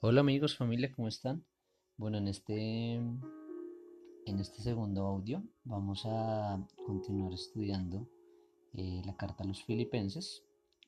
Hola 0.00 0.20
amigos, 0.20 0.56
familia, 0.56 0.92
¿cómo 0.94 1.08
están? 1.08 1.44
Bueno, 1.96 2.18
en 2.18 2.28
este, 2.28 2.94
en 2.94 4.38
este 4.38 4.62
segundo 4.62 5.04
audio 5.04 5.42
vamos 5.64 6.04
a 6.06 6.64
continuar 6.86 7.32
estudiando 7.32 8.08
eh, 8.74 9.02
la 9.04 9.16
carta 9.16 9.42
a 9.42 9.46
los 9.48 9.64
filipenses. 9.64 10.44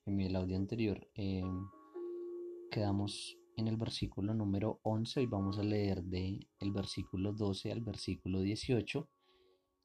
En 0.06 0.20
el 0.20 0.36
audio 0.36 0.56
anterior 0.56 1.08
eh, 1.16 1.42
quedamos 2.70 3.36
en 3.56 3.66
el 3.66 3.76
versículo 3.76 4.32
número 4.32 4.78
11 4.84 5.22
y 5.22 5.26
vamos 5.26 5.58
a 5.58 5.64
leer 5.64 6.04
de 6.04 6.46
versículo 6.72 7.32
12 7.32 7.72
al 7.72 7.80
versículo 7.80 8.40
18 8.42 9.08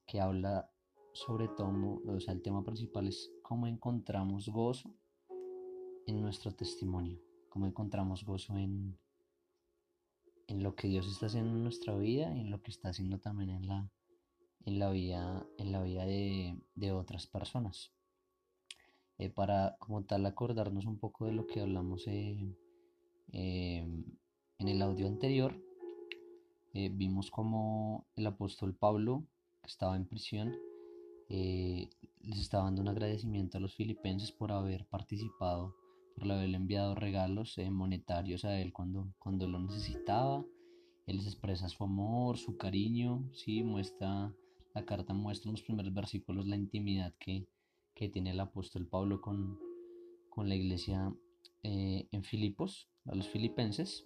que 0.06 0.22
habla 0.22 0.70
sobre 1.14 1.48
todo, 1.48 2.00
o 2.06 2.20
sea, 2.20 2.36
el 2.36 2.44
tema 2.44 2.64
principal 2.64 3.08
es 3.08 3.32
cómo 3.42 3.66
encontramos 3.66 4.50
gozo 4.50 4.94
en 6.06 6.22
nuestro 6.22 6.52
testimonio, 6.52 7.20
cómo 7.50 7.66
encontramos 7.66 8.24
gozo 8.24 8.56
en 8.56 8.96
en 10.48 10.64
lo 10.64 10.76
que 10.76 10.88
Dios 10.88 11.08
está 11.08 11.28
haciendo 11.28 11.52
en 11.52 11.64
nuestra 11.64 11.96
vida 11.96 12.36
y 12.36 12.42
en 12.42 12.52
lo 12.52 12.62
que 12.62 12.72
está 12.72 12.90
haciendo 12.90 13.20
también 13.20 13.50
en 13.50 13.68
la, 13.68 13.90
en 14.66 14.80
la 14.80 14.92
vida, 14.92 15.46
en 15.58 15.72
la 15.72 15.82
vida 15.82 16.06
de, 16.06 16.92
otras 16.92 17.28
personas. 17.28 17.92
Eh, 19.18 19.30
para 19.30 19.78
como 19.80 20.04
tal 20.04 20.26
acordarnos 20.26 20.86
un 20.86 21.00
poco 21.00 21.26
de 21.26 21.32
lo 21.32 21.48
que 21.48 21.62
hablamos 21.62 22.06
eh, 22.08 22.54
em, 23.32 24.04
en 24.60 24.68
el 24.68 24.82
audio 24.82 25.08
anterior, 25.08 25.56
eh, 26.74 26.90
vimos 26.92 27.32
como 27.32 28.06
el 28.16 28.28
apóstol 28.28 28.76
Pablo, 28.76 29.26
que 29.62 29.70
estaba 29.70 29.96
en 29.96 30.06
prisión, 30.06 30.56
les 31.28 32.40
estaba 32.40 32.66
dando 32.66 32.84
un 32.84 32.88
agradecimiento 32.88 33.58
a 33.58 33.62
los 33.62 33.74
filipenses 33.74 34.32
por 34.32 34.52
haber 34.52 34.86
participado 34.86 35.76
por 36.16 36.32
haberle 36.32 36.58
enviado 36.58 36.96
regalos 36.96 37.58
eh, 37.58 37.70
monetarios 37.70 38.46
a 38.46 38.60
él 38.60 38.74
cuando, 38.74 39.14
cuando 39.20 39.48
lo 39.48 39.60
necesitaba. 39.60 40.46
Él 41.06 41.18
les 41.18 41.28
expresa 41.28 41.70
su 41.70 41.84
amor, 41.84 42.38
su 42.38 42.58
cariño, 42.58 43.30
sí, 43.34 43.64
muestra, 43.64 44.34
la 44.74 44.86
carta 44.86 45.14
muestra 45.14 45.50
en 45.50 45.54
los 45.54 45.64
primeros 45.64 45.94
versículos 45.94 46.48
la 46.48 46.56
intimidad 46.56 47.14
que, 47.20 47.48
tiene 48.12 48.32
el 48.32 48.40
apóstol 48.42 48.88
Pablo 48.88 49.22
con, 49.22 49.58
con 50.30 50.50
la 50.50 50.56
iglesia 50.56 51.16
eh, 51.64 52.08
en 52.12 52.24
Filipos, 52.24 52.90
a 53.06 53.16
los 53.16 53.28
filipenses. 53.30 54.06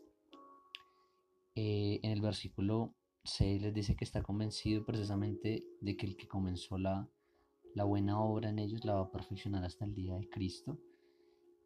Eh, 1.55 1.99
en 2.03 2.11
el 2.11 2.21
versículo 2.21 2.93
6 3.23 3.63
les 3.63 3.73
dice 3.73 3.95
que 3.95 4.05
está 4.05 4.21
convencido 4.21 4.85
precisamente 4.85 5.65
de 5.81 5.97
que 5.97 6.05
el 6.05 6.15
que 6.15 6.27
comenzó 6.27 6.77
la, 6.77 7.09
la 7.73 7.83
buena 7.83 8.21
obra 8.21 8.49
en 8.49 8.59
ellos 8.59 8.85
la 8.85 8.93
va 8.93 9.01
a 9.01 9.11
perfeccionar 9.11 9.63
hasta 9.63 9.85
el 9.85 9.95
día 9.95 10.15
de 10.15 10.29
Cristo. 10.29 10.77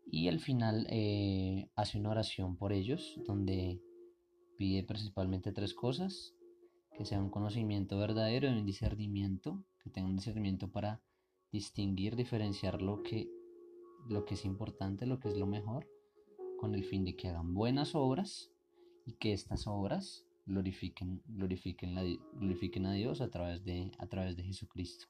Y 0.05 0.27
al 0.27 0.39
final 0.39 0.85
eh, 0.89 1.69
hace 1.75 1.97
una 1.97 2.11
oración 2.11 2.55
por 2.55 2.73
ellos, 2.73 3.19
donde 3.25 3.81
pide 4.57 4.83
principalmente 4.83 5.51
tres 5.51 5.73
cosas, 5.73 6.35
que 6.95 7.05
sea 7.05 7.21
un 7.21 7.29
conocimiento 7.29 7.97
verdadero 7.97 8.47
y 8.47 8.57
un 8.57 8.65
discernimiento, 8.65 9.63
que 9.79 9.89
tenga 9.89 10.07
un 10.07 10.15
discernimiento 10.15 10.71
para 10.71 11.01
distinguir, 11.51 12.15
diferenciar 12.15 12.81
lo 12.81 13.03
que, 13.03 13.29
lo 14.07 14.25
que 14.25 14.35
es 14.35 14.45
importante, 14.45 15.05
lo 15.05 15.19
que 15.19 15.29
es 15.29 15.37
lo 15.37 15.47
mejor, 15.47 15.87
con 16.57 16.75
el 16.75 16.83
fin 16.83 17.03
de 17.03 17.15
que 17.15 17.29
hagan 17.29 17.53
buenas 17.53 17.95
obras 17.95 18.51
y 19.05 19.13
que 19.13 19.33
estas 19.33 19.67
obras 19.67 20.25
glorifiquen, 20.45 21.21
glorifiquen, 21.25 21.95
la, 21.95 22.03
glorifiquen 22.33 22.85
a 22.85 22.93
Dios 22.93 23.21
a 23.21 23.29
través 23.29 23.63
de, 23.63 23.91
a 23.97 24.07
través 24.07 24.35
de 24.35 24.43
Jesucristo. 24.43 25.07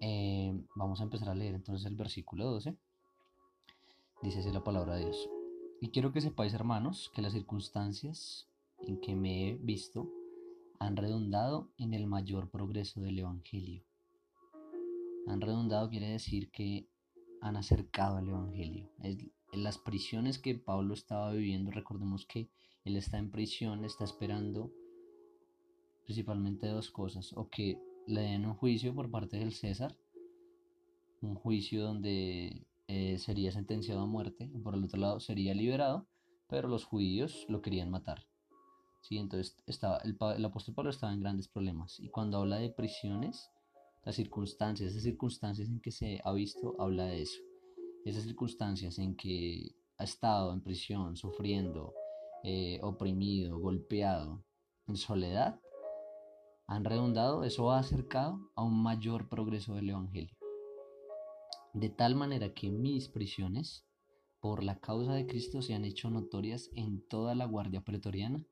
Eh, 0.00 0.52
vamos 0.74 1.00
a 1.00 1.04
empezar 1.04 1.28
a 1.28 1.34
leer 1.34 1.54
entonces 1.54 1.86
el 1.86 1.96
versículo 1.96 2.50
12 2.50 2.76
dice 4.24 4.40
así 4.40 4.50
la 4.50 4.64
palabra 4.64 4.96
de 4.96 5.04
Dios. 5.04 5.28
Y 5.80 5.90
quiero 5.90 6.12
que 6.12 6.22
sepáis, 6.22 6.54
hermanos, 6.54 7.12
que 7.14 7.20
las 7.20 7.34
circunstancias 7.34 8.48
en 8.80 8.98
que 8.98 9.14
me 9.14 9.48
he 9.48 9.54
visto 9.56 10.10
han 10.78 10.96
redundado 10.96 11.68
en 11.76 11.92
el 11.92 12.06
mayor 12.06 12.50
progreso 12.50 13.02
del 13.02 13.18
Evangelio. 13.18 13.84
Han 15.26 15.42
redundado 15.42 15.90
quiere 15.90 16.08
decir 16.08 16.50
que 16.50 16.88
han 17.42 17.56
acercado 17.56 18.16
al 18.16 18.28
Evangelio. 18.28 18.90
en 19.02 19.62
las 19.62 19.78
prisiones 19.78 20.38
que 20.38 20.54
Pablo 20.54 20.94
estaba 20.94 21.30
viviendo, 21.32 21.70
recordemos 21.70 22.26
que 22.26 22.48
él 22.84 22.96
está 22.96 23.18
en 23.18 23.30
prisión, 23.30 23.84
está 23.84 24.04
esperando 24.04 24.72
principalmente 26.04 26.66
dos 26.66 26.90
cosas, 26.90 27.32
o 27.34 27.48
que 27.48 27.78
le 28.06 28.22
den 28.22 28.46
un 28.46 28.54
juicio 28.54 28.94
por 28.94 29.10
parte 29.10 29.36
del 29.36 29.52
César, 29.52 29.94
un 31.20 31.34
juicio 31.34 31.82
donde 31.82 32.66
eh, 32.86 33.18
sería 33.18 33.50
sentenciado 33.50 34.02
a 34.02 34.06
muerte, 34.06 34.50
por 34.62 34.74
el 34.74 34.84
otro 34.84 35.00
lado 35.00 35.20
sería 35.20 35.54
liberado, 35.54 36.06
pero 36.48 36.68
los 36.68 36.84
judíos 36.84 37.46
lo 37.48 37.62
querían 37.62 37.90
matar. 37.90 38.26
¿sí? 39.00 39.18
Entonces 39.18 39.56
estaba, 39.66 39.98
el, 39.98 40.16
el 40.36 40.44
apóstol 40.44 40.74
Pablo 40.74 40.90
estaba 40.90 41.12
en 41.14 41.20
grandes 41.20 41.48
problemas. 41.48 41.98
Y 42.00 42.10
cuando 42.10 42.38
habla 42.38 42.58
de 42.58 42.70
prisiones, 42.70 43.50
las 44.04 44.16
circunstancias, 44.16 44.90
esas 44.90 45.02
circunstancias 45.02 45.68
en 45.68 45.80
que 45.80 45.90
se 45.90 46.20
ha 46.24 46.32
visto, 46.32 46.76
habla 46.78 47.06
de 47.06 47.22
eso. 47.22 47.40
Esas 48.04 48.24
circunstancias 48.24 48.98
en 48.98 49.16
que 49.16 49.74
ha 49.96 50.04
estado 50.04 50.52
en 50.52 50.60
prisión, 50.60 51.16
sufriendo, 51.16 51.94
eh, 52.42 52.80
oprimido, 52.82 53.58
golpeado, 53.58 54.44
en 54.86 54.96
soledad, 54.96 55.58
han 56.66 56.84
redundado, 56.84 57.44
eso 57.44 57.70
ha 57.70 57.78
acercado 57.78 58.50
a 58.54 58.62
un 58.62 58.82
mayor 58.82 59.28
progreso 59.30 59.74
del 59.74 59.90
Evangelio 59.90 60.36
de 61.74 61.88
tal 61.88 62.14
manera 62.14 62.54
que 62.54 62.70
mis 62.70 63.08
prisiones, 63.08 63.84
por 64.40 64.62
la 64.62 64.78
causa 64.78 65.12
de 65.12 65.26
Cristo, 65.26 65.60
se 65.60 65.74
han 65.74 65.84
hecho 65.84 66.08
notorias 66.08 66.70
en 66.76 67.06
toda 67.08 67.34
la 67.34 67.46
guardia 67.46 67.82
pretoriana 67.82 68.44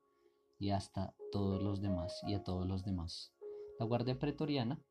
y 0.59 0.71
hasta 0.71 1.15
todos 1.31 1.63
los 1.63 1.81
demás 1.81 2.21
y 2.27 2.35
a 2.35 2.43
todos 2.43 2.67
los 2.67 2.85
demás. 2.85 3.33
La 3.79 3.87
guardia 3.87 4.19
pretoriana 4.19 4.83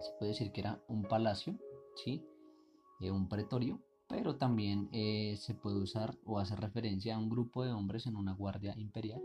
se 0.00 0.12
puede 0.18 0.32
decir 0.32 0.52
que 0.52 0.60
era 0.60 0.84
un 0.88 1.04
palacio, 1.04 1.58
¿sí? 2.04 2.22
Eh, 3.00 3.10
un 3.10 3.28
pretorio, 3.28 3.80
pero 4.08 4.36
también 4.36 4.90
eh, 4.92 5.36
se 5.38 5.54
puede 5.54 5.78
usar 5.78 6.18
o 6.26 6.38
hacer 6.38 6.60
referencia 6.60 7.16
a 7.16 7.18
un 7.18 7.30
grupo 7.30 7.64
de 7.64 7.72
hombres 7.72 8.06
en 8.06 8.16
una 8.16 8.34
guardia 8.34 8.74
imperial. 8.76 9.22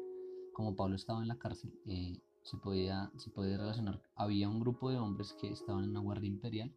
Como 0.54 0.78
Pablo 0.78 0.96
estaba 0.96 1.22
en 1.22 1.28
la 1.28 1.38
cárcel, 1.38 1.74
eh, 1.88 2.22
se, 2.44 2.58
podía, 2.58 3.12
se 3.18 3.32
puede 3.32 3.58
relacionar. 3.58 4.02
Había 4.16 4.48
un 4.48 4.62
grupo 4.62 4.92
de 4.92 4.98
hombres 4.98 5.34
que 5.34 5.50
estaban 5.50 5.84
en 5.84 5.90
una 5.90 6.00
guardia 6.00 6.30
imperial 6.30 6.74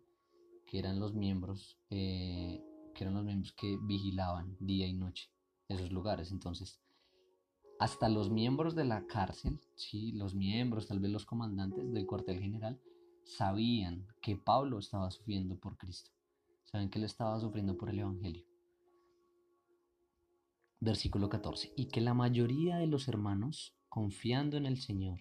que 0.66 0.78
eran 0.78 0.98
los 1.00 1.14
miembros, 1.14 1.78
eh, 1.90 2.62
que 2.94 3.04
eran 3.04 3.14
los 3.14 3.24
miembros 3.24 3.52
que 3.52 3.78
vigilaban 3.82 4.56
día 4.60 4.86
y 4.86 4.92
noche 4.92 5.30
esos 5.68 5.92
lugares. 5.92 6.32
Entonces, 6.32 6.80
hasta 7.78 8.08
los 8.08 8.30
miembros 8.30 8.74
de 8.74 8.84
la 8.84 9.06
cárcel, 9.06 9.60
sí, 9.74 10.12
los 10.12 10.34
miembros, 10.34 10.88
tal 10.88 11.00
vez 11.00 11.10
los 11.10 11.26
comandantes 11.26 11.92
del 11.92 12.06
cuartel 12.06 12.40
general, 12.40 12.80
sabían 13.24 14.06
que 14.22 14.36
Pablo 14.36 14.78
estaba 14.78 15.10
sufriendo 15.10 15.56
por 15.56 15.76
Cristo. 15.76 16.10
Saben 16.64 16.88
que 16.88 16.98
él 16.98 17.04
estaba 17.04 17.38
sufriendo 17.40 17.76
por 17.76 17.90
el 17.90 17.98
Evangelio. 17.98 18.44
Versículo 20.80 21.28
14. 21.28 21.72
Y 21.76 21.86
que 21.86 22.00
la 22.00 22.14
mayoría 22.14 22.76
de 22.76 22.86
los 22.86 23.08
hermanos, 23.08 23.74
confiando 23.88 24.56
en 24.56 24.66
el 24.66 24.80
Señor, 24.80 25.20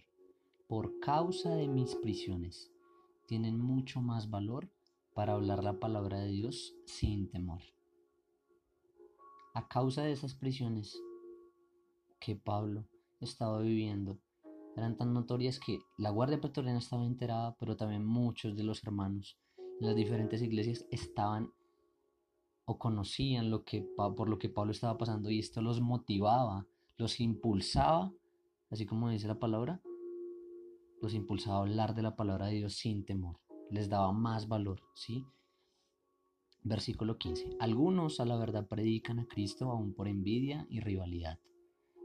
por 0.67 0.99
causa 0.99 1.55
de 1.55 1.67
mis 1.67 1.95
prisiones, 1.95 2.71
tienen 3.27 3.59
mucho 3.59 4.01
más 4.01 4.29
valor 4.29 4.69
para 5.15 5.33
hablar 5.33 5.63
la 5.63 5.79
palabra 5.79 6.19
de 6.19 6.27
Dios 6.27 6.75
sin 6.85 7.29
temor. 7.29 7.61
A 9.53 9.69
causa 9.69 10.03
de 10.03 10.11
esas 10.11 10.35
prisiones 10.35 11.01
que 12.19 12.35
Pablo 12.35 12.85
estaba 13.21 13.61
viviendo, 13.61 14.19
eran 14.75 14.97
tan 14.97 15.13
notorias 15.13 15.57
que 15.57 15.79
la 15.97 16.09
Guardia 16.09 16.41
Pretoriana 16.41 16.79
estaba 16.79 17.05
enterada, 17.05 17.55
pero 17.57 17.77
también 17.77 18.05
muchos 18.05 18.57
de 18.57 18.65
los 18.65 18.83
hermanos 18.83 19.39
en 19.79 19.87
las 19.87 19.95
diferentes 19.95 20.41
iglesias 20.41 20.85
estaban 20.91 21.49
o 22.65 22.77
conocían 22.77 23.49
lo 23.49 23.63
que, 23.63 23.87
por 23.95 24.27
lo 24.27 24.37
que 24.37 24.49
Pablo 24.49 24.73
estaba 24.73 24.97
pasando 24.97 25.29
y 25.29 25.39
esto 25.39 25.61
los 25.61 25.79
motivaba, 25.79 26.67
los 26.97 27.21
impulsaba, 27.21 28.11
así 28.69 28.85
como 28.85 29.09
dice 29.09 29.29
la 29.29 29.39
palabra, 29.39 29.81
los 31.01 31.13
impulsaba 31.13 31.59
a 31.59 31.61
hablar 31.61 31.95
de 31.95 32.01
la 32.01 32.17
palabra 32.17 32.47
de 32.47 32.55
Dios 32.55 32.75
sin 32.75 33.05
temor 33.05 33.44
les 33.69 33.89
daba 33.89 34.11
más 34.11 34.47
valor, 34.47 34.81
¿sí? 34.93 35.25
Versículo 36.63 37.17
15. 37.17 37.57
Algunos 37.59 38.19
a 38.19 38.25
la 38.25 38.37
verdad 38.37 38.67
predican 38.67 39.19
a 39.19 39.27
Cristo 39.27 39.69
aún 39.69 39.93
por 39.93 40.07
envidia 40.07 40.65
y 40.69 40.79
rivalidad, 40.79 41.39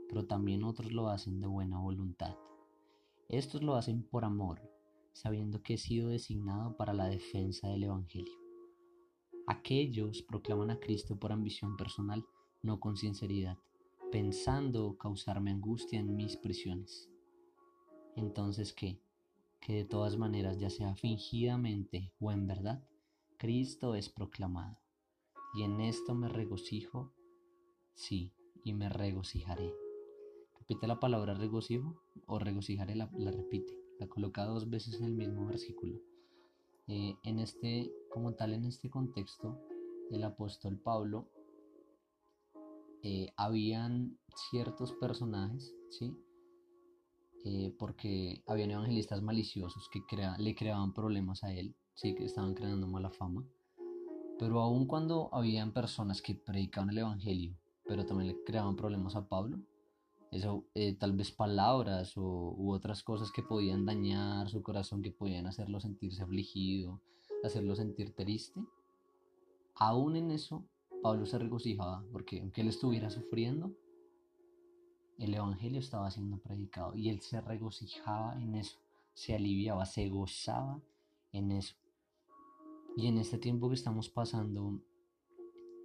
pero 0.08 0.26
también 0.26 0.64
otros 0.64 0.92
lo 0.92 1.08
hacen 1.08 1.40
de 1.40 1.46
buena 1.46 1.78
voluntad. 1.78 2.36
Estos 3.28 3.62
lo 3.62 3.76
hacen 3.76 4.02
por 4.02 4.24
amor, 4.24 4.60
sabiendo 5.12 5.62
que 5.62 5.74
he 5.74 5.78
sido 5.78 6.08
designado 6.08 6.76
para 6.76 6.92
la 6.92 7.06
defensa 7.06 7.68
del 7.68 7.84
Evangelio. 7.84 8.34
Aquellos 9.46 10.22
proclaman 10.22 10.70
a 10.70 10.78
Cristo 10.78 11.18
por 11.18 11.32
ambición 11.32 11.76
personal, 11.76 12.24
no 12.62 12.80
con 12.80 12.96
sinceridad, 12.96 13.58
pensando 14.12 14.96
causarme 14.98 15.50
angustia 15.50 16.00
en 16.00 16.16
mis 16.16 16.36
prisiones. 16.36 17.08
Entonces, 18.16 18.72
¿qué? 18.72 19.00
Que 19.60 19.74
de 19.74 19.84
todas 19.84 20.16
maneras, 20.16 20.58
ya 20.58 20.70
sea 20.70 20.94
fingidamente 20.94 22.12
o 22.18 22.32
en 22.32 22.46
verdad, 22.46 22.82
Cristo 23.36 23.94
es 23.94 24.08
proclamado. 24.08 24.78
Y 25.54 25.62
en 25.62 25.80
esto 25.80 26.14
me 26.14 26.28
regocijo, 26.28 27.12
sí, 27.94 28.32
y 28.64 28.72
me 28.72 28.88
regocijaré. 28.88 29.72
Repite 30.58 30.86
la 30.86 31.00
palabra 31.00 31.34
regocijo 31.34 32.00
o 32.26 32.38
regocijaré, 32.38 32.94
la, 32.94 33.06
repite, 33.06 33.78
la 33.98 34.06
coloca 34.08 34.44
dos 34.44 34.70
veces 34.70 35.00
en 35.00 35.06
el 35.06 35.14
mismo 35.14 35.46
versículo. 35.46 36.00
Eh, 36.86 37.16
en 37.24 37.38
este, 37.38 37.92
como 38.10 38.34
tal, 38.34 38.54
en 38.54 38.64
este 38.64 38.88
contexto, 38.88 39.60
el 40.10 40.24
apóstol 40.24 40.78
Pablo, 40.78 41.28
eh, 43.02 43.32
habían 43.36 44.18
ciertos 44.50 44.92
personajes, 44.92 45.74
¿sí? 45.88 46.16
Eh, 47.44 47.74
porque 47.78 48.42
habían 48.46 48.70
evangelistas 48.72 49.22
maliciosos 49.22 49.88
que 49.88 50.02
le 50.38 50.54
creaban 50.54 50.92
problemas 50.92 51.42
a 51.42 51.52
él, 51.52 51.74
sí, 51.94 52.14
que 52.14 52.26
estaban 52.26 52.54
creando 52.54 52.86
mala 52.86 53.10
fama. 53.10 53.44
Pero 54.38 54.60
aun 54.60 54.86
cuando 54.86 55.30
habían 55.32 55.72
personas 55.72 56.20
que 56.20 56.34
predicaban 56.34 56.90
el 56.90 56.98
evangelio, 56.98 57.56
pero 57.86 58.04
también 58.04 58.28
le 58.28 58.44
creaban 58.44 58.76
problemas 58.76 59.16
a 59.16 59.26
Pablo, 59.26 59.58
eso, 60.30 60.64
eh, 60.74 60.94
tal 60.96 61.12
vez 61.16 61.32
palabras 61.32 62.16
o, 62.16 62.54
u 62.56 62.72
otras 62.72 63.02
cosas 63.02 63.32
que 63.32 63.42
podían 63.42 63.84
dañar 63.84 64.48
su 64.48 64.62
corazón, 64.62 65.02
que 65.02 65.10
podían 65.10 65.46
hacerlo 65.46 65.80
sentirse 65.80 66.22
afligido, 66.22 67.00
hacerlo 67.42 67.74
sentir 67.74 68.14
triste. 68.14 68.60
Aún 69.74 70.16
en 70.16 70.30
eso, 70.30 70.66
Pablo 71.02 71.26
se 71.26 71.38
regocijaba, 71.38 72.04
porque 72.12 72.40
aunque 72.40 72.60
él 72.60 72.68
estuviera 72.68 73.10
sufriendo, 73.10 73.72
el 75.20 75.34
Evangelio 75.34 75.80
estaba 75.80 76.10
siendo 76.10 76.38
predicado 76.38 76.96
y 76.96 77.10
él 77.10 77.20
se 77.20 77.40
regocijaba 77.40 78.40
en 78.40 78.54
eso, 78.54 78.78
se 79.12 79.34
aliviaba, 79.34 79.84
se 79.84 80.08
gozaba 80.08 80.80
en 81.32 81.52
eso. 81.52 81.76
Y 82.96 83.06
en 83.06 83.18
este 83.18 83.38
tiempo 83.38 83.68
que 83.68 83.74
estamos 83.74 84.08
pasando 84.08 84.80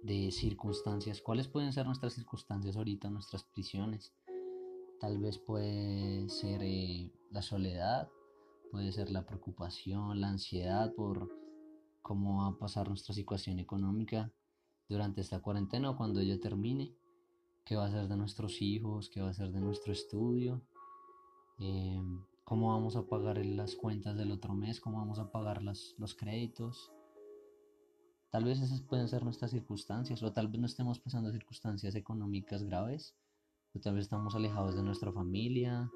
de 0.02 0.32
circunstancias, 0.32 1.20
¿cuáles 1.20 1.48
pueden 1.48 1.72
ser 1.72 1.86
nuestras 1.86 2.14
circunstancias 2.14 2.76
ahorita, 2.76 3.10
nuestras 3.10 3.44
prisiones? 3.44 4.14
Tal 5.00 5.18
vez 5.18 5.38
puede 5.38 6.28
ser 6.30 6.62
eh, 6.62 7.10
la 7.30 7.42
soledad, 7.42 8.08
puede 8.70 8.90
ser 8.92 9.10
la 9.10 9.26
preocupación, 9.26 10.20
la 10.20 10.28
ansiedad 10.28 10.94
por 10.94 11.30
cómo 12.00 12.42
va 12.42 12.48
a 12.48 12.58
pasar 12.58 12.88
nuestra 12.88 13.14
situación 13.14 13.58
económica 13.58 14.32
durante 14.88 15.20
esta 15.20 15.40
cuarentena 15.40 15.90
o 15.90 15.96
cuando 15.96 16.20
ella 16.20 16.40
termine 16.40 16.94
qué 17.66 17.74
va 17.74 17.86
a 17.86 17.90
ser 17.90 18.06
de 18.08 18.16
nuestros 18.16 18.62
hijos, 18.62 19.10
qué 19.10 19.20
va 19.20 19.30
a 19.30 19.34
ser 19.34 19.50
de 19.50 19.60
nuestro 19.60 19.92
estudio, 19.92 20.62
eh, 21.58 22.00
cómo 22.44 22.72
vamos 22.72 22.94
a 22.94 23.06
pagar 23.06 23.44
las 23.44 23.74
cuentas 23.74 24.16
del 24.16 24.30
otro 24.30 24.54
mes, 24.54 24.80
cómo 24.80 24.98
vamos 24.98 25.18
a 25.18 25.32
pagar 25.32 25.62
los 25.62 26.14
créditos. 26.16 26.92
Tal 28.30 28.44
vez 28.44 28.60
esas 28.60 28.82
pueden 28.82 29.08
ser 29.08 29.24
nuestras 29.24 29.50
circunstancias, 29.50 30.22
o 30.22 30.32
tal 30.32 30.46
vez 30.46 30.60
no 30.60 30.66
estemos 30.66 31.00
pasando 31.00 31.32
circunstancias 31.32 31.96
económicas 31.96 32.62
graves, 32.62 33.16
o 33.74 33.80
tal 33.80 33.94
vez 33.94 34.04
estamos 34.04 34.36
alejados 34.36 34.76
de 34.76 34.84
nuestra 34.84 35.10
familia, 35.10 35.90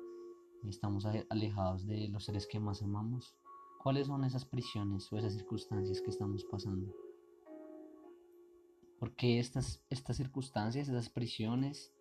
estamos 0.69 1.07
alejados 1.07 1.87
de 1.87 2.09
los 2.09 2.25
seres 2.25 2.49
que 2.49 2.59
más 2.59 2.83
amamos. 2.83 3.37
¿Cuáles 3.81 4.09
son 4.09 4.25
esas 4.25 4.45
prisiones 4.45 5.11
o 5.13 5.19
esas 5.19 5.35
circunstancias 5.35 6.01
que 6.01 6.11
estamos 6.11 6.45
pasando? 6.45 6.93
Porque 9.00 9.41
estas, 9.41 9.82
estas 9.88 10.19
circunstancias, 10.19 10.88
esas 10.88 11.08
prisiones, 11.08 11.93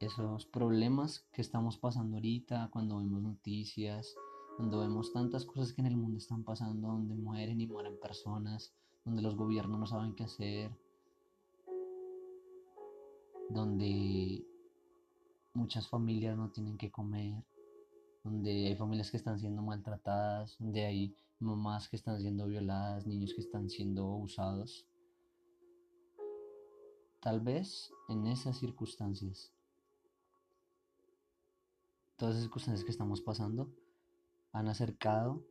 esos 0.00 0.46
problemas 0.46 1.20
que 1.32 1.42
estamos 1.42 1.76
pasando 1.76 2.16
ahorita, 2.16 2.70
cuando 2.72 2.96
vemos 2.96 3.22
noticias, 3.22 4.16
cuando 4.56 4.80
vemos 4.80 5.12
tantas 5.12 5.44
cosas 5.44 5.74
que 5.74 5.82
en 5.82 5.88
el 5.88 5.96
mundo 5.98 6.16
están 6.16 6.42
pasando, 6.42 6.88
donde 6.88 7.14
mueren 7.14 7.60
y 7.60 7.66
mueren 7.66 8.00
personas, 8.00 8.72
donde 9.04 9.20
los 9.20 9.36
gobiernos 9.36 9.78
no 9.78 9.86
saben 9.86 10.14
qué 10.14 10.24
hacer, 10.24 10.70
donde 13.50 14.42
muchas 15.52 15.88
familias 15.88 16.38
no 16.38 16.50
tienen 16.50 16.78
que 16.78 16.90
comer, 16.90 17.44
donde 18.24 18.68
hay 18.68 18.76
familias 18.76 19.10
que 19.10 19.18
están 19.18 19.38
siendo 19.38 19.60
maltratadas, 19.60 20.56
donde 20.58 20.86
hay 20.86 21.14
mamás 21.38 21.88
que 21.88 21.96
están 21.96 22.18
siendo 22.20 22.46
violadas, 22.46 23.06
niños 23.06 23.34
que 23.34 23.42
están 23.42 23.68
siendo 23.68 24.04
abusados. 24.04 24.86
Tal 27.20 27.40
vez 27.40 27.92
en 28.08 28.26
esas 28.26 28.58
circunstancias, 28.58 29.52
todas 32.16 32.36
las 32.36 32.44
circunstancias 32.44 32.82
que 32.82 32.90
estamos 32.90 33.20
pasando 33.20 33.70
han 34.52 34.68
acercado 34.68 35.44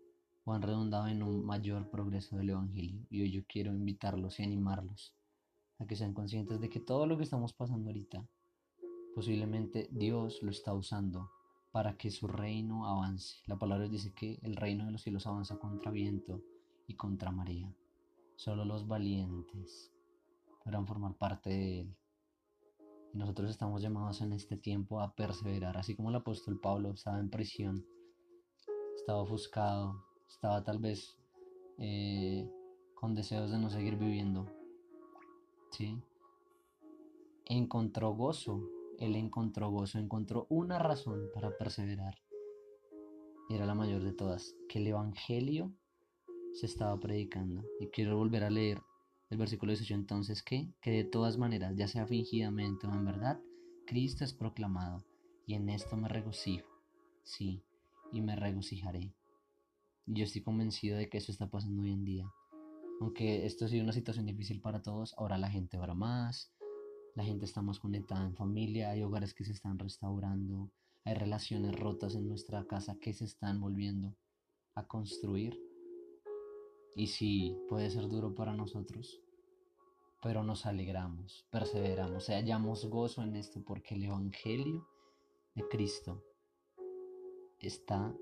o 0.45 0.53
han 0.53 0.63
redundado 0.63 1.07
en 1.09 1.21
un 1.21 1.45
mayor 1.45 1.87
progreso 1.91 2.37
del 2.37 2.49
Evangelio. 2.49 3.05
Y 3.11 3.21
hoy 3.21 3.31
yo 3.31 3.43
quiero 3.47 3.71
invitarlos 3.71 4.39
y 4.39 4.43
animarlos 4.43 5.13
a 5.77 5.85
que 5.85 5.95
sean 5.95 6.15
conscientes 6.15 6.59
de 6.59 6.69
que 6.69 6.79
todo 6.79 7.05
lo 7.05 7.17
que 7.17 7.23
estamos 7.23 7.53
pasando 7.53 7.89
ahorita, 7.89 8.27
posiblemente 9.13 9.89
Dios 9.91 10.41
lo 10.41 10.49
está 10.49 10.73
usando 10.73 11.29
para 11.71 11.97
que 11.97 12.09
su 12.09 12.27
reino 12.27 12.87
avance. 12.87 13.43
La 13.45 13.59
palabra 13.59 13.87
dice 13.87 14.11
que 14.11 14.39
el 14.41 14.55
reino 14.55 14.87
de 14.87 14.91
los 14.91 15.03
cielos 15.03 15.27
avanza 15.27 15.59
contra 15.59 15.91
viento 15.91 16.41
y 16.87 16.95
contra 16.95 17.31
marea. 17.31 17.71
Solo 18.37 18.65
los 18.65 18.87
valientes 18.87 19.91
podrán 20.63 20.85
formar 20.85 21.15
parte 21.15 21.49
de 21.49 21.79
Él. 21.81 21.95
Y 23.13 23.17
nosotros 23.17 23.49
estamos 23.49 23.81
llamados 23.81 24.21
en 24.21 24.33
este 24.33 24.55
tiempo 24.55 25.01
a 25.01 25.15
perseverar, 25.15 25.77
así 25.77 25.95
como 25.95 26.09
el 26.09 26.15
apóstol 26.15 26.59
Pablo 26.59 26.91
estaba 26.91 27.19
en 27.19 27.29
prisión, 27.29 27.85
estaba 28.95 29.21
ofuscado, 29.21 30.05
estaba 30.27 30.63
tal 30.63 30.79
vez 30.79 31.17
eh, 31.79 32.47
con 32.93 33.15
deseos 33.15 33.49
de 33.49 33.57
no 33.57 33.69
seguir 33.69 33.95
viviendo. 33.97 34.45
¿Sí? 35.71 35.97
Encontró 37.45 38.13
gozo, 38.13 38.61
él 38.99 39.15
encontró 39.15 39.71
gozo, 39.71 39.97
encontró 39.97 40.45
una 40.49 40.77
razón 40.77 41.29
para 41.33 41.57
perseverar. 41.57 42.15
Era 43.49 43.65
la 43.65 43.73
mayor 43.73 44.03
de 44.03 44.13
todas, 44.13 44.55
que 44.67 44.79
el 44.79 44.87
Evangelio 44.87 45.71
se 46.53 46.67
estaba 46.67 46.99
predicando. 46.99 47.63
Y 47.79 47.87
quiero 47.87 48.17
volver 48.17 48.43
a 48.43 48.51
leer 48.51 48.81
el 49.29 49.37
versículo 49.37 49.71
18 49.71 49.93
entonces 49.93 50.41
que, 50.43 50.73
que 50.81 50.91
de 50.91 51.03
todas 51.03 51.37
maneras, 51.37 51.75
ya 51.75 51.87
sea 51.87 52.07
fingidamente 52.07 52.87
o 52.87 52.93
en 52.93 53.05
verdad, 53.05 53.39
Cristo 53.85 54.23
es 54.23 54.33
proclamado, 54.33 55.05
y 55.45 55.55
en 55.55 55.69
esto 55.69 55.97
me 55.97 56.07
regocijo, 56.07 56.69
sí, 57.23 57.63
y 58.11 58.21
me 58.21 58.35
regocijaré. 58.35 59.13
yo 60.05 60.23
estoy 60.23 60.41
convencido 60.41 60.97
de 60.97 61.09
que 61.09 61.19
eso 61.19 61.31
está 61.31 61.49
pasando 61.49 61.83
hoy 61.83 61.91
en 61.91 62.03
día. 62.03 62.31
Aunque 63.01 63.45
esto 63.45 63.65
ha 63.65 63.67
sido 63.67 63.83
una 63.83 63.93
situación 63.93 64.25
difícil 64.25 64.61
para 64.61 64.81
todos, 64.81 65.13
ahora 65.17 65.37
la 65.37 65.49
gente 65.49 65.77
ora 65.77 65.93
más, 65.93 66.51
la 67.15 67.23
gente 67.23 67.45
está 67.45 67.61
más 67.61 67.79
conectada 67.79 68.25
en 68.25 68.35
familia, 68.35 68.91
hay 68.91 69.03
hogares 69.03 69.33
que 69.33 69.45
se 69.45 69.53
están 69.53 69.79
restaurando, 69.79 70.71
hay 71.05 71.13
relaciones 71.13 71.75
rotas 71.79 72.15
en 72.15 72.27
nuestra 72.27 72.65
casa 72.65 72.97
que 72.99 73.13
se 73.13 73.25
están 73.25 73.59
volviendo 73.59 74.15
a 74.75 74.85
construir. 74.85 75.59
Y 76.95 77.07
sí, 77.07 77.57
puede 77.69 77.89
ser 77.89 78.07
duro 78.07 78.35
para 78.35 78.53
nosotros, 78.53 79.21
pero 80.21 80.43
nos 80.43 80.65
alegramos, 80.65 81.45
perseveramos, 81.49 82.27
hallamos 82.27 82.85
gozo 82.85 83.23
en 83.23 83.35
esto 83.35 83.63
porque 83.63 83.95
el 83.95 84.03
Evangelio 84.03 84.87
de 85.55 85.67
Cristo 85.67 86.23
está 87.59 88.13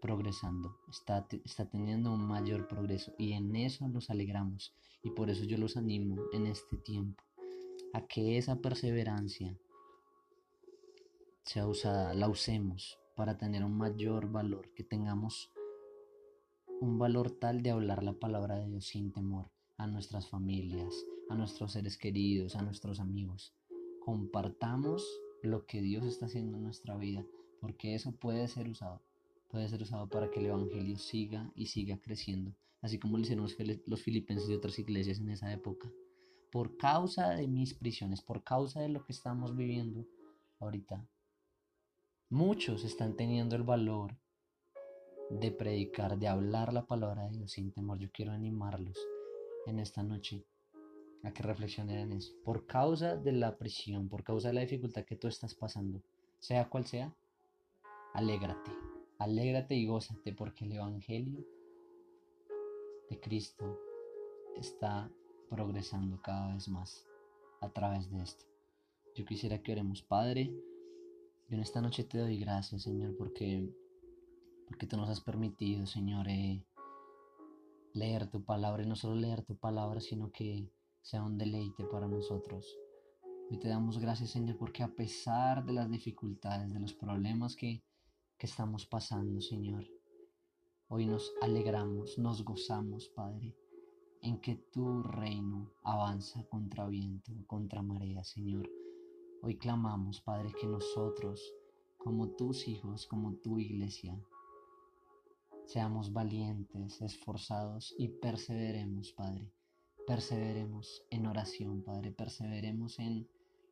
progresando, 0.00 0.78
está, 0.88 1.26
está 1.44 1.68
teniendo 1.68 2.12
un 2.12 2.26
mayor 2.26 2.68
progreso 2.68 3.12
y 3.18 3.32
en 3.32 3.56
eso 3.56 3.88
nos 3.88 4.10
alegramos 4.10 4.74
y 5.02 5.10
por 5.10 5.30
eso 5.30 5.44
yo 5.44 5.58
los 5.58 5.76
animo 5.76 6.16
en 6.32 6.46
este 6.46 6.76
tiempo 6.76 7.24
a 7.92 8.06
que 8.06 8.38
esa 8.38 8.56
perseverancia 8.56 9.58
sea 11.42 11.66
usada, 11.66 12.14
la 12.14 12.28
usemos 12.28 12.98
para 13.14 13.38
tener 13.38 13.64
un 13.64 13.76
mayor 13.76 14.30
valor, 14.30 14.72
que 14.74 14.84
tengamos 14.84 15.50
un 16.80 16.98
valor 16.98 17.30
tal 17.30 17.62
de 17.62 17.70
hablar 17.70 18.02
la 18.02 18.12
palabra 18.12 18.56
de 18.56 18.66
Dios 18.66 18.86
sin 18.86 19.12
temor 19.12 19.50
a 19.78 19.86
nuestras 19.86 20.28
familias, 20.28 20.94
a 21.28 21.34
nuestros 21.34 21.72
seres 21.72 21.96
queridos, 21.96 22.56
a 22.56 22.62
nuestros 22.62 23.00
amigos. 23.00 23.54
Compartamos 24.00 25.04
lo 25.42 25.66
que 25.66 25.80
Dios 25.80 26.04
está 26.04 26.26
haciendo 26.26 26.56
en 26.56 26.64
nuestra 26.64 26.96
vida, 26.96 27.24
porque 27.60 27.94
eso 27.94 28.12
puede 28.12 28.46
ser 28.48 28.68
usado, 28.68 29.02
puede 29.48 29.68
ser 29.68 29.82
usado 29.82 30.08
para 30.08 30.30
que 30.30 30.40
el 30.40 30.46
Evangelio 30.46 30.96
siga 30.98 31.50
y 31.54 31.66
siga 31.66 31.98
creciendo, 31.98 32.54
así 32.80 32.98
como 32.98 33.16
lo 33.16 33.22
hicieron 33.22 33.46
los 33.86 34.02
filipenses 34.02 34.48
y 34.48 34.54
otras 34.54 34.78
iglesias 34.78 35.18
en 35.18 35.30
esa 35.30 35.52
época. 35.52 35.90
Por 36.50 36.76
causa 36.76 37.30
de 37.30 37.48
mis 37.48 37.74
prisiones, 37.74 38.22
por 38.22 38.42
causa 38.42 38.80
de 38.80 38.88
lo 38.88 39.04
que 39.04 39.12
estamos 39.12 39.56
viviendo 39.56 40.06
ahorita, 40.60 41.06
muchos 42.30 42.84
están 42.84 43.16
teniendo 43.16 43.56
el 43.56 43.62
valor 43.62 44.16
de 45.30 45.50
predicar, 45.50 46.18
de 46.18 46.28
hablar 46.28 46.72
la 46.72 46.86
palabra 46.86 47.24
de 47.24 47.38
Dios 47.38 47.52
sin 47.52 47.72
temor. 47.72 47.98
Yo 47.98 48.10
quiero 48.12 48.32
animarlos 48.32 48.96
en 49.66 49.80
esta 49.80 50.02
noche 50.02 50.44
a 51.26 51.32
que 51.32 51.42
reflexionen 51.42 51.98
en 51.98 52.12
eso. 52.12 52.32
Por 52.44 52.66
causa 52.66 53.16
de 53.16 53.32
la 53.32 53.58
prisión, 53.58 54.08
por 54.08 54.22
causa 54.22 54.48
de 54.48 54.54
la 54.54 54.60
dificultad 54.60 55.04
que 55.04 55.16
tú 55.16 55.26
estás 55.26 55.54
pasando, 55.54 56.00
sea 56.38 56.68
cual 56.68 56.86
sea, 56.86 57.12
alégrate, 58.14 58.70
alégrate 59.18 59.74
y 59.74 59.86
gózate 59.86 60.32
porque 60.32 60.64
el 60.64 60.72
Evangelio 60.72 61.44
de 63.10 63.20
Cristo 63.20 63.78
está 64.56 65.10
progresando 65.50 66.20
cada 66.22 66.54
vez 66.54 66.68
más 66.68 67.06
a 67.60 67.70
través 67.70 68.08
de 68.10 68.22
esto. 68.22 68.44
Yo 69.16 69.24
quisiera 69.24 69.62
que 69.62 69.72
oremos, 69.72 70.02
Padre. 70.02 70.52
Yo 71.48 71.56
en 71.56 71.60
esta 71.60 71.80
noche 71.80 72.04
te 72.04 72.18
doy 72.18 72.38
gracias, 72.38 72.82
Señor, 72.82 73.16
porque, 73.16 73.68
porque 74.68 74.86
tú 74.86 74.96
nos 74.96 75.08
has 75.08 75.20
permitido, 75.20 75.86
Señor, 75.86 76.28
eh, 76.28 76.62
leer 77.94 78.28
tu 78.28 78.44
palabra 78.44 78.82
y 78.82 78.86
no 78.86 78.94
solo 78.94 79.16
leer 79.16 79.42
tu 79.42 79.56
palabra, 79.56 80.00
sino 80.00 80.30
que 80.30 80.68
sea 81.06 81.22
un 81.22 81.38
deleite 81.38 81.84
para 81.84 82.08
nosotros. 82.08 82.76
Hoy 83.48 83.60
te 83.60 83.68
damos 83.68 83.96
gracias, 84.00 84.30
Señor, 84.30 84.56
porque 84.58 84.82
a 84.82 84.92
pesar 84.92 85.64
de 85.64 85.72
las 85.72 85.88
dificultades, 85.88 86.74
de 86.74 86.80
los 86.80 86.94
problemas 86.94 87.54
que, 87.54 87.84
que 88.36 88.46
estamos 88.46 88.86
pasando, 88.86 89.40
Señor, 89.40 89.84
hoy 90.88 91.06
nos 91.06 91.32
alegramos, 91.40 92.18
nos 92.18 92.44
gozamos, 92.44 93.08
Padre, 93.10 93.54
en 94.20 94.40
que 94.40 94.56
tu 94.56 95.04
reino 95.04 95.70
avanza 95.84 96.44
contra 96.48 96.88
viento, 96.88 97.30
contra 97.46 97.82
marea, 97.82 98.24
Señor. 98.24 98.68
Hoy 99.42 99.58
clamamos, 99.58 100.20
Padre, 100.20 100.52
que 100.60 100.66
nosotros, 100.66 101.54
como 101.98 102.30
tus 102.30 102.66
hijos, 102.66 103.06
como 103.06 103.34
tu 103.34 103.60
iglesia, 103.60 104.20
seamos 105.66 106.12
valientes, 106.12 107.00
esforzados 107.00 107.94
y 107.96 108.08
perseveremos, 108.08 109.12
Padre. 109.12 109.52
Perseveremos 110.06 111.04
en 111.10 111.26
oración, 111.26 111.82
Padre. 111.82 112.12
Perseveremos 112.12 112.98
en 112.98 113.28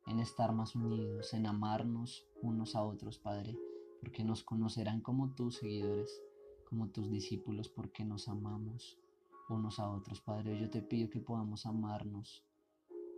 en 0.07 0.19
estar 0.19 0.53
más 0.53 0.75
unidos, 0.75 1.33
en 1.33 1.47
amarnos 1.47 2.27
unos 2.41 2.75
a 2.75 2.83
otros, 2.83 3.17
Padre, 3.17 3.57
porque 3.99 4.23
nos 4.23 4.43
conocerán 4.43 5.01
como 5.01 5.33
tus 5.33 5.55
seguidores, 5.57 6.21
como 6.69 6.89
tus 6.89 7.09
discípulos, 7.09 7.69
porque 7.69 8.05
nos 8.05 8.27
amamos 8.27 8.99
unos 9.49 9.79
a 9.79 9.89
otros, 9.89 10.21
Padre. 10.21 10.59
Yo 10.59 10.69
te 10.69 10.81
pido 10.81 11.09
que 11.09 11.19
podamos 11.19 11.65
amarnos 11.65 12.43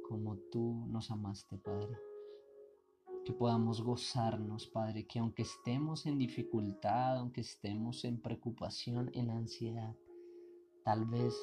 como 0.07 0.37
tú 0.37 0.85
nos 0.87 1.11
amaste, 1.11 1.57
Padre. 1.57 1.97
Que 3.25 3.33
podamos 3.33 3.81
gozarnos, 3.81 4.67
Padre, 4.67 5.05
que 5.05 5.19
aunque 5.19 5.41
estemos 5.41 6.05
en 6.05 6.17
dificultad, 6.17 7.17
aunque 7.17 7.41
estemos 7.41 8.05
en 8.05 8.21
preocupación, 8.21 9.11
en 9.13 9.31
ansiedad, 9.31 9.93
tal 10.85 11.05
vez 11.05 11.35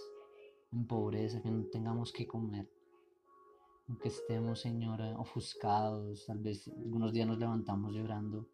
en 0.75 0.87
pobreza, 0.87 1.41
que 1.41 1.51
no 1.51 1.65
tengamos 1.67 2.13
que 2.13 2.27
comer, 2.27 2.69
aunque 3.89 4.09
estemos, 4.09 4.61
Señor, 4.61 5.01
ofuscados, 5.19 6.27
tal 6.27 6.39
vez 6.39 6.69
algunos 6.69 7.13
días 7.13 7.29
nos 7.29 7.39
levantamos 7.39 7.93
llorando, 7.93 8.49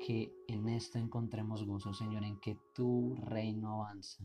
que 0.00 0.34
en 0.48 0.68
esto 0.68 0.98
encontremos 0.98 1.64
gozo, 1.64 1.94
Señor, 1.94 2.24
en 2.24 2.40
que 2.40 2.58
tu 2.74 3.14
reino 3.16 3.84
avanza, 3.84 4.24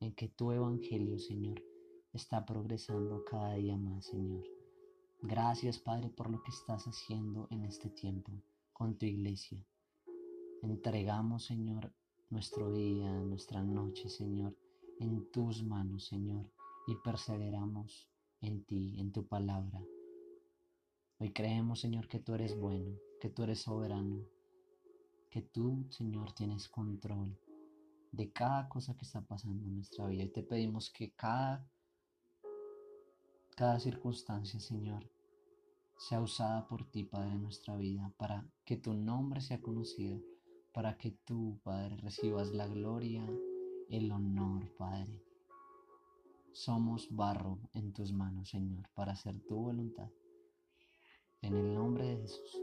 en 0.00 0.14
que 0.14 0.28
tu 0.28 0.52
evangelio, 0.52 1.18
Señor, 1.18 1.62
está 2.12 2.44
progresando 2.44 3.24
cada 3.24 3.54
día 3.54 3.76
más, 3.76 4.06
Señor. 4.06 4.44
Gracias, 5.22 5.78
Padre, 5.78 6.10
por 6.10 6.30
lo 6.30 6.42
que 6.42 6.50
estás 6.50 6.84
haciendo 6.84 7.48
en 7.50 7.64
este 7.64 7.88
tiempo 7.88 8.32
con 8.72 8.98
tu 8.98 9.06
iglesia. 9.06 9.58
Entregamos, 10.62 11.44
Señor, 11.44 11.92
nuestro 12.28 12.72
día, 12.72 13.10
nuestra 13.22 13.62
noche, 13.62 14.10
Señor, 14.10 14.54
en 14.98 15.30
tus 15.30 15.62
manos, 15.62 16.06
Señor, 16.06 16.50
y 16.86 16.94
perseveramos 16.96 18.08
en 18.40 18.64
ti, 18.64 18.98
en 18.98 19.12
tu 19.12 19.26
palabra. 19.26 19.82
Hoy 21.18 21.32
creemos, 21.32 21.80
Señor, 21.80 22.08
que 22.08 22.18
tú 22.18 22.34
eres 22.34 22.58
bueno, 22.58 22.96
que 23.20 23.30
tú 23.30 23.42
eres 23.42 23.60
soberano, 23.60 24.24
que 25.30 25.42
tú, 25.42 25.86
Señor, 25.90 26.32
tienes 26.32 26.68
control 26.68 27.38
de 28.12 28.32
cada 28.32 28.68
cosa 28.68 28.96
que 28.96 29.04
está 29.04 29.20
pasando 29.20 29.64
en 29.64 29.76
nuestra 29.76 30.06
vida. 30.06 30.24
Y 30.24 30.28
te 30.28 30.42
pedimos 30.42 30.90
que 30.90 31.12
cada, 31.12 31.66
cada 33.54 33.80
circunstancia, 33.80 34.60
Señor, 34.60 35.10
sea 35.98 36.20
usada 36.20 36.66
por 36.68 36.84
ti, 36.90 37.04
Padre, 37.04 37.32
en 37.32 37.42
nuestra 37.42 37.76
vida, 37.76 38.12
para 38.16 38.46
que 38.64 38.76
tu 38.76 38.94
nombre 38.94 39.40
sea 39.40 39.60
conocido, 39.60 40.20
para 40.72 40.96
que 40.98 41.10
tú, 41.24 41.58
Padre, 41.62 41.96
recibas 41.96 42.52
la 42.52 42.66
gloria, 42.66 43.26
el 43.90 44.10
honor, 44.10 44.68
Padre. 44.76 45.22
Somos 46.52 47.08
barro 47.14 47.58
en 47.74 47.92
tus 47.92 48.12
manos, 48.12 48.50
Señor, 48.50 48.88
para 48.94 49.12
hacer 49.12 49.38
tu 49.40 49.56
voluntad. 49.56 50.08
En 51.42 51.54
el 51.54 51.74
nombre 51.74 52.06
de 52.06 52.16
Jesús. 52.22 52.58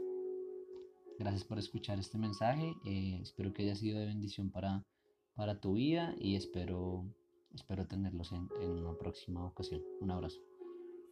Gracias 1.18 1.44
por 1.44 1.58
escuchar 1.58 1.98
este 1.98 2.18
mensaje. 2.18 2.74
Eh, 2.84 3.20
espero 3.22 3.52
que 3.52 3.62
haya 3.62 3.76
sido 3.76 4.00
de 4.00 4.06
bendición 4.06 4.50
para, 4.50 4.84
para 5.34 5.60
tu 5.60 5.74
vida 5.74 6.14
y 6.18 6.34
espero, 6.34 7.04
espero 7.54 7.86
tenerlos 7.86 8.32
en, 8.32 8.48
en 8.60 8.70
una 8.72 8.98
próxima 8.98 9.46
ocasión. 9.46 9.80
Un 10.00 10.10
abrazo. 10.10 10.40